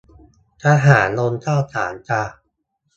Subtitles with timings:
[0.63, 2.21] ทหารลงข้าวสารจร้า